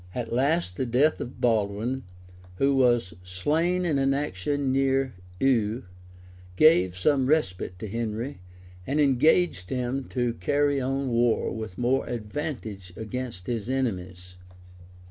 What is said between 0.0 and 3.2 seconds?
{1118.} At last the death of Baldwin, who was